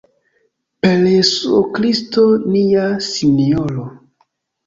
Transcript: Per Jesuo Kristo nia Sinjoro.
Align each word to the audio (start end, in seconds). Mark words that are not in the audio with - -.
Per 0.85 0.93
Jesuo 1.07 1.59
Kristo 1.75 2.23
nia 2.55 2.87
Sinjoro. 3.09 3.85